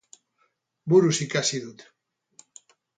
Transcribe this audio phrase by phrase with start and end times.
[0.93, 1.77] Buruz ikasi du.